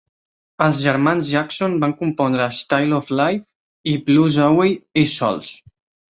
Els 0.67 0.77
germans 0.85 1.29
Jackson 1.33 1.75
van 1.83 1.93
compondre 1.99 2.47
"Style 2.61 2.99
of 3.01 3.13
Life" 3.21 3.93
i 3.93 3.95
"Blues 4.09 4.41
Away" 4.49 4.75
ells 5.05 5.17
sols. 5.23 5.55